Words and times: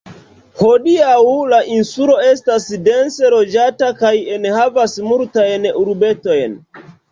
Hodiaŭ 0.59 1.19
la 1.51 1.59
insulo 1.75 2.15
estas 2.29 2.65
dense 2.89 3.31
loĝata 3.35 3.91
kaj 4.01 4.13
enhavas 4.39 4.99
multajn 5.13 5.71
urbetojn. 5.85 6.61